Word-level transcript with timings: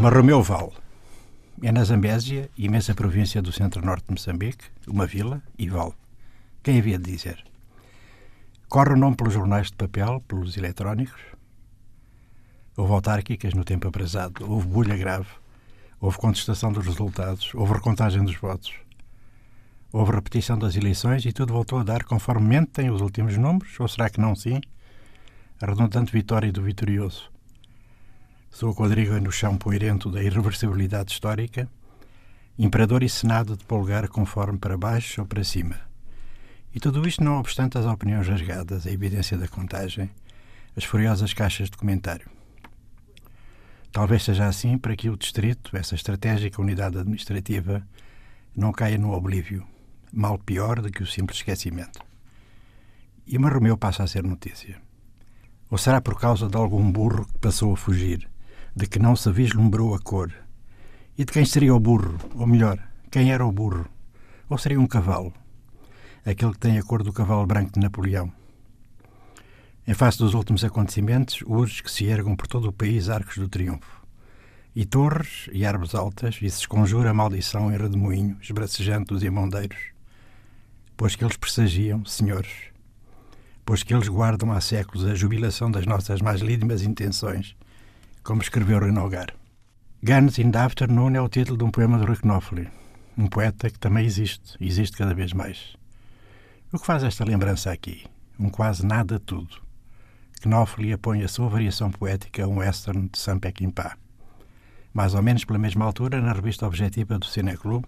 Marromeu 0.00 0.42
Val. 0.42 0.72
É 1.62 1.70
na 1.70 1.84
Zambésia, 1.84 2.48
imensa 2.56 2.94
província 2.94 3.42
do 3.42 3.52
centro-norte 3.52 4.06
de 4.06 4.12
Moçambique, 4.12 4.64
uma 4.88 5.04
vila 5.04 5.42
e 5.58 5.68
Val. 5.68 5.94
Quem 6.62 6.78
havia 6.78 6.98
de 6.98 7.12
dizer? 7.12 7.44
Corre 8.66 8.94
o 8.94 8.96
nome 8.96 9.14
pelos 9.14 9.34
jornais 9.34 9.66
de 9.66 9.76
papel, 9.76 10.22
pelos 10.26 10.56
eletrónicos. 10.56 11.20
Houve 12.78 12.94
autárquicas 12.94 13.52
no 13.52 13.62
tempo 13.62 13.88
apresado, 13.88 14.50
houve 14.50 14.66
bulha 14.68 14.96
grave, 14.96 15.28
houve 16.00 16.16
contestação 16.16 16.72
dos 16.72 16.86
resultados, 16.86 17.54
houve 17.54 17.74
recontagem 17.74 18.24
dos 18.24 18.36
votos. 18.36 18.72
Houve 19.92 20.12
repetição 20.12 20.58
das 20.58 20.76
eleições 20.76 21.26
e 21.26 21.32
tudo 21.32 21.52
voltou 21.52 21.78
a 21.78 21.84
dar 21.84 22.04
conforme 22.04 22.48
mentem 22.48 22.88
os 22.90 23.02
últimos 23.02 23.36
números, 23.36 23.78
ou 23.78 23.86
será 23.86 24.08
que 24.08 24.18
não 24.18 24.34
sim? 24.34 24.62
A 25.60 25.66
redundante 25.66 26.10
vitória 26.10 26.50
do 26.50 26.62
vitorioso. 26.62 27.30
Sou 28.50 28.74
quadriga 28.74 29.18
no 29.20 29.32
chão 29.32 29.56
poeirento 29.56 30.10
da 30.10 30.22
irreversibilidade 30.22 31.12
histórica, 31.12 31.68
imperador 32.58 33.02
e 33.02 33.08
senado 33.08 33.56
de 33.56 33.64
polgar 33.64 34.06
conforme 34.08 34.58
para 34.58 34.76
baixo 34.76 35.22
ou 35.22 35.26
para 35.26 35.42
cima. 35.42 35.80
E 36.74 36.78
tudo 36.78 37.06
isto 37.08 37.24
não 37.24 37.38
obstante 37.38 37.78
as 37.78 37.86
opiniões 37.86 38.28
rasgadas, 38.28 38.86
a 38.86 38.90
evidência 38.90 39.38
da 39.38 39.48
contagem, 39.48 40.10
as 40.76 40.84
furiosas 40.84 41.32
caixas 41.32 41.70
de 41.70 41.76
comentário. 41.76 42.28
Talvez 43.90 44.24
seja 44.24 44.46
assim 44.46 44.76
para 44.76 44.94
que 44.94 45.08
o 45.08 45.16
distrito, 45.16 45.76
essa 45.76 45.94
estratégica 45.94 46.60
unidade 46.60 46.98
administrativa, 46.98 47.82
não 48.54 48.72
caia 48.72 48.98
no 48.98 49.12
oblívio 49.12 49.66
mal 50.12 50.38
pior 50.38 50.80
do 50.80 50.90
que 50.90 51.02
o 51.02 51.06
simples 51.06 51.38
esquecimento. 51.38 52.00
E 53.26 53.38
Marromeu 53.38 53.76
passa 53.76 54.02
a 54.02 54.06
ser 54.06 54.24
notícia. 54.24 54.80
Ou 55.70 55.78
será 55.78 56.00
por 56.00 56.18
causa 56.18 56.48
de 56.48 56.56
algum 56.56 56.90
burro 56.90 57.24
que 57.26 57.38
passou 57.38 57.72
a 57.72 57.76
fugir, 57.76 58.28
de 58.80 58.88
que 58.88 58.98
não 58.98 59.14
se 59.14 59.30
vislumbrou 59.30 59.94
a 59.94 59.98
cor? 59.98 60.32
E 61.16 61.24
de 61.24 61.32
quem 61.32 61.44
seria 61.44 61.74
o 61.74 61.80
burro? 61.80 62.18
Ou 62.34 62.46
melhor, 62.46 62.78
quem 63.10 63.30
era 63.30 63.44
o 63.44 63.52
burro? 63.52 63.86
Ou 64.48 64.58
seria 64.58 64.80
um 64.80 64.86
cavalo? 64.86 65.32
Aquele 66.24 66.52
que 66.52 66.58
tem 66.58 66.78
a 66.78 66.82
cor 66.82 67.02
do 67.02 67.12
cavalo 67.12 67.46
branco 67.46 67.72
de 67.72 67.80
Napoleão. 67.80 68.32
Em 69.86 69.94
face 69.94 70.18
dos 70.18 70.34
últimos 70.34 70.64
acontecimentos, 70.64 71.42
urge 71.46 71.82
que 71.82 71.90
se 71.90 72.06
ergam 72.06 72.34
por 72.34 72.46
todo 72.46 72.68
o 72.68 72.72
país 72.72 73.08
arcos 73.08 73.38
do 73.38 73.48
triunfo. 73.48 74.04
E 74.74 74.84
torres 74.84 75.48
e 75.52 75.64
árvores 75.64 75.94
altas, 75.94 76.36
e 76.36 76.50
se 76.50 76.60
esconjura 76.60 77.10
a 77.10 77.14
maldição 77.14 77.72
em 77.72 77.76
redemoinho, 77.76 78.36
esbracejando 78.40 79.14
os 79.14 79.22
imondeiros 79.22 79.90
pois 81.00 81.16
que 81.16 81.24
eles 81.24 81.38
pressagiam, 81.38 82.04
senhores, 82.04 82.52
pois 83.64 83.82
que 83.82 83.94
eles 83.94 84.06
guardam 84.06 84.52
há 84.52 84.60
séculos 84.60 85.06
a 85.06 85.14
jubilação 85.14 85.70
das 85.70 85.86
nossas 85.86 86.20
mais 86.20 86.42
lídimas 86.42 86.82
intenções, 86.82 87.56
como 88.22 88.42
escreveu 88.42 88.78
Renogar. 88.78 89.34
Guns 90.02 90.38
in 90.38 90.50
the 90.50 90.58
Afternoon 90.58 91.14
é 91.14 91.20
o 91.20 91.28
título 91.28 91.58
de 91.58 91.64
um 91.64 91.70
poema 91.70 91.98
de 91.98 92.04
Rui 92.04 92.16
Knopfler, 92.16 92.70
um 93.16 93.26
poeta 93.26 93.70
que 93.70 93.78
também 93.78 94.04
existe, 94.04 94.56
existe 94.60 94.96
cada 94.96 95.14
vez 95.14 95.32
mais. 95.32 95.76
O 96.72 96.78
que 96.78 96.86
faz 96.86 97.02
esta 97.02 97.24
lembrança 97.24 97.72
aqui? 97.72 98.04
Um 98.38 98.48
quase 98.48 98.84
nada 98.84 99.18
tudo. 99.18 99.56
Knopfler 100.42 100.98
põe 100.98 101.22
a 101.22 101.28
sua 101.28 101.48
variação 101.48 101.90
poética 101.90 102.44
a 102.44 102.48
um 102.48 102.58
western 102.58 103.08
de 103.08 103.18
Sam 103.18 103.38
Peckinpah. 103.38 103.96
Mais 104.92 105.14
ou 105.14 105.22
menos 105.22 105.44
pela 105.44 105.58
mesma 105.58 105.84
altura, 105.84 106.20
na 106.20 106.32
revista 106.32 106.66
objetiva 106.66 107.18
do 107.18 107.26
Cineclube, 107.26 107.86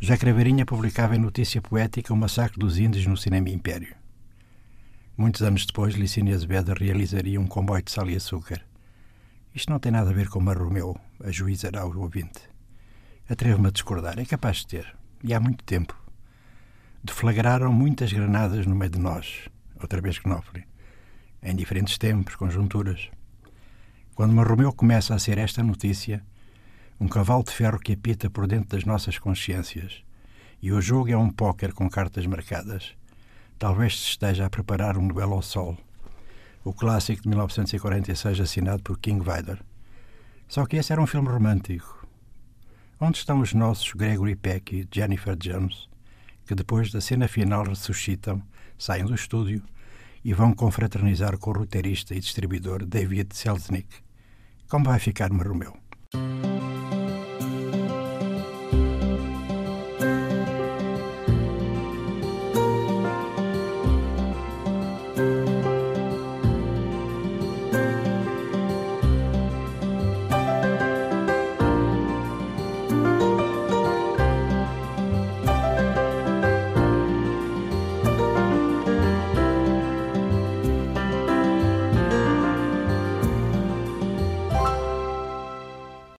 já 0.00 0.16
Craveirinha 0.16 0.66
publicava 0.66 1.14
em 1.14 1.20
notícia 1.20 1.62
poética 1.62 2.12
o 2.12 2.16
massacre 2.16 2.58
dos 2.58 2.78
índios 2.78 3.06
no 3.06 3.16
Cinema 3.16 3.48
Império. 3.48 3.94
Muitos 5.16 5.42
anos 5.42 5.64
depois, 5.64 5.94
Licínia 5.94 6.34
Azevedo 6.34 6.74
realizaria 6.74 7.40
um 7.40 7.46
comboio 7.46 7.82
de 7.82 7.92
sal 7.92 8.10
e 8.10 8.16
açúcar. 8.16 8.64
Isto 9.54 9.70
não 9.70 9.78
tem 9.78 9.92
nada 9.92 10.10
a 10.10 10.14
ver 10.14 10.28
com 10.28 10.40
Marromeu, 10.40 10.96
ajuizará 11.22 11.84
o 11.84 12.00
ouvinte. 12.00 12.40
Atrevo-me 13.28 13.68
a 13.68 13.70
discordar, 13.70 14.18
é 14.18 14.24
capaz 14.24 14.58
de 14.58 14.68
ter, 14.68 14.96
e 15.22 15.34
há 15.34 15.40
muito 15.40 15.62
tempo. 15.64 15.94
Deflagraram 17.04 17.72
muitas 17.72 18.12
granadas 18.12 18.66
no 18.66 18.74
meio 18.74 18.90
de 18.90 18.98
nós, 18.98 19.48
outra 19.80 20.00
vez 20.00 20.18
Knopfler, 20.18 20.66
em 21.42 21.54
diferentes 21.54 21.98
tempos, 21.98 22.34
conjunturas. 22.34 23.10
Quando 24.14 24.32
Marromeu 24.32 24.72
começa 24.72 25.14
a 25.14 25.18
ser 25.18 25.36
esta 25.36 25.62
notícia, 25.62 26.24
um 26.98 27.08
cavalo 27.08 27.42
de 27.42 27.50
ferro 27.50 27.78
que 27.78 27.92
apita 27.92 28.30
por 28.30 28.46
dentro 28.46 28.76
das 28.76 28.84
nossas 28.84 29.18
consciências. 29.18 30.02
E 30.62 30.70
o 30.70 30.80
jogo 30.80 31.10
é 31.10 31.16
um 31.16 31.28
póquer 31.28 31.72
com 31.72 31.90
cartas 31.90 32.24
marcadas. 32.24 32.94
Talvez 33.58 34.00
se 34.00 34.08
esteja 34.10 34.46
a 34.46 34.50
preparar 34.50 34.96
um 34.96 35.08
duelo 35.08 35.34
ao 35.34 35.42
sol. 35.42 35.76
O 36.64 36.72
clássico 36.72 37.22
de 37.22 37.28
1946 37.28 38.40
assinado 38.40 38.82
por 38.82 38.98
King 38.98 39.24
Vidor. 39.24 39.58
Só 40.46 40.64
que 40.64 40.76
esse 40.76 40.92
era 40.92 41.02
um 41.02 41.06
filme 41.06 41.28
romântico. 41.28 42.06
Onde 43.00 43.18
estão 43.18 43.40
os 43.40 43.52
nossos 43.52 43.92
Gregory 43.94 44.36
Peck 44.36 44.76
e 44.76 44.88
Jennifer 44.92 45.34
Jones, 45.34 45.88
que 46.46 46.54
depois 46.54 46.92
da 46.92 47.00
cena 47.00 47.26
final 47.26 47.64
ressuscitam, 47.64 48.40
saem 48.78 49.04
do 49.04 49.14
estúdio 49.14 49.62
e 50.24 50.32
vão 50.32 50.54
confraternizar 50.54 51.36
com 51.36 51.50
o 51.50 51.54
roteirista 51.54 52.14
e 52.14 52.20
distribuidor 52.20 52.84
David 52.86 53.34
Selznick? 53.34 53.88
Como 54.68 54.84
vai 54.84 55.00
ficar 55.00 55.32
Romeu? 55.32 55.76